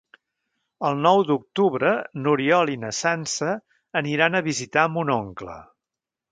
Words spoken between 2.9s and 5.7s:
Sança aniran a visitar mon oncle.